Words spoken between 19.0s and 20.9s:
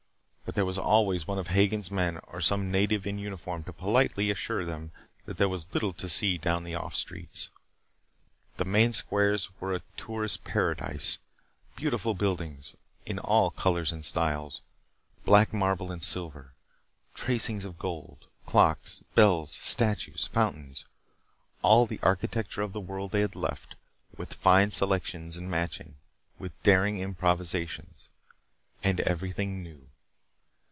bells, statues, fountains.